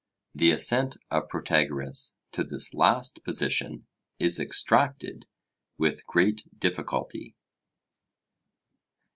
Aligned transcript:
The 0.33 0.49
assent 0.49 0.97
of 1.11 1.29
Protagoras 1.29 2.15
to 2.31 2.43
this 2.43 2.73
last 2.73 3.23
position 3.23 3.85
is 4.17 4.39
extracted 4.39 5.27
with 5.77 6.07
great 6.07 6.41
difficulty. 6.59 7.35